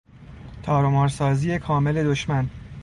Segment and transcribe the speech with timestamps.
[0.63, 2.49] تارومار سازی کامل دشمن